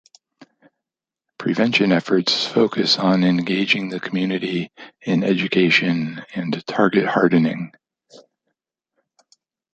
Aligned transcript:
Prevention 1.37 1.91
efforts 1.91 2.47
focus 2.47 2.97
on 2.97 3.23
engaging 3.23 3.89
the 3.89 3.99
community 3.99 4.71
in 5.03 5.23
education 5.23 6.25
and 6.33 6.65
target 6.65 7.05
hardening. 7.05 7.71